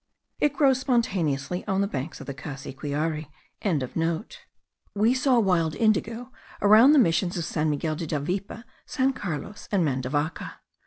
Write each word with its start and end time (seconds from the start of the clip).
It 0.39 0.53
grows 0.53 0.79
spontaneously 0.79 1.63
on 1.67 1.81
the 1.81 1.87
banks 1.87 2.19
of 2.19 2.25
the 2.25 2.33
Cassiquiare.) 2.33 3.27
We 4.95 5.13
saw 5.13 5.39
wild 5.39 5.75
indigo 5.75 6.31
around 6.59 6.93
the 6.93 6.97
missions 6.97 7.37
of 7.37 7.45
San 7.45 7.69
Miguel 7.69 7.95
de 7.95 8.07
Davipe, 8.07 8.63
San 8.87 9.13
Carlos, 9.13 9.69
and 9.71 9.85
Mandavaca. 9.85 10.55